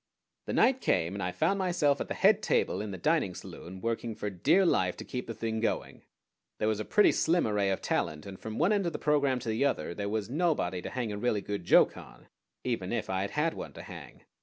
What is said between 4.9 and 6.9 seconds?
to keep the thing going. There was a